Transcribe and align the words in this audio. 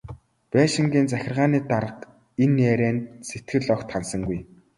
Байшингийн 0.53 1.07
захиргааны 1.13 1.59
дарга 1.71 2.05
энэ 2.43 2.59
ярианд 2.73 3.01
сэтгэл 3.27 3.67
огт 3.75 3.87
ханасангүй. 3.91 4.39